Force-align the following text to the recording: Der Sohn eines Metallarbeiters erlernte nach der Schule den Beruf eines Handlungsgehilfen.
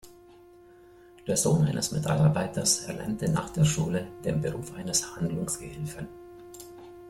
Der 1.27 1.37
Sohn 1.37 1.63
eines 1.67 1.91
Metallarbeiters 1.91 2.85
erlernte 2.87 3.29
nach 3.29 3.51
der 3.51 3.65
Schule 3.65 4.07
den 4.25 4.41
Beruf 4.41 4.73
eines 4.73 5.15
Handlungsgehilfen. 5.15 6.07